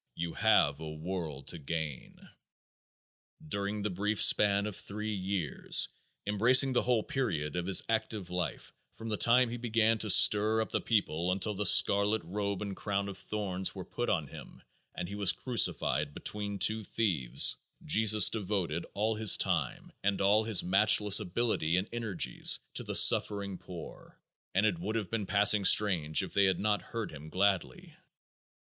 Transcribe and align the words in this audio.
You 0.15 0.33
have 0.33 0.79
a 0.79 0.89
world 0.89 1.47
to 1.49 1.59
gain._" 1.59 2.27
During 3.47 3.83
the 3.83 3.91
brief 3.91 4.19
span 4.19 4.65
of 4.65 4.75
three 4.75 5.13
years, 5.13 5.89
embracing 6.25 6.73
the 6.73 6.81
whole 6.81 7.03
period 7.03 7.55
of 7.55 7.67
his 7.67 7.83
active 7.87 8.31
life, 8.31 8.73
from 8.95 9.09
the 9.09 9.15
time 9.17 9.51
he 9.51 9.57
began 9.57 9.99
to 9.99 10.09
stir 10.09 10.59
up 10.59 10.71
the 10.71 10.81
people 10.81 11.31
until 11.31 11.53
"the 11.53 11.67
scarlet 11.67 12.23
robe 12.23 12.63
and 12.63 12.75
crown 12.75 13.09
of 13.09 13.19
thorns 13.19 13.75
were 13.75 13.85
put 13.85 14.09
on 14.09 14.25
him 14.25 14.63
and 14.95 15.07
he 15.07 15.13
was 15.13 15.33
crucified 15.33 16.15
between 16.15 16.57
two 16.57 16.83
thieves," 16.83 17.55
Jesus 17.85 18.31
devoted 18.31 18.87
all 18.95 19.13
his 19.17 19.37
time 19.37 19.91
and 20.03 20.19
all 20.19 20.43
his 20.45 20.63
matchless 20.63 21.19
ability 21.19 21.77
and 21.77 21.87
energies 21.93 22.57
to 22.73 22.83
the 22.83 22.95
suffering 22.95 23.59
poor, 23.59 24.19
and 24.55 24.65
it 24.65 24.79
would 24.79 24.95
have 24.95 25.11
been 25.11 25.27
passing 25.27 25.63
strange 25.63 26.23
if 26.23 26.33
they 26.33 26.45
had 26.45 26.59
not 26.59 26.81
"heard 26.81 27.11
him 27.11 27.29
gladly." 27.29 27.93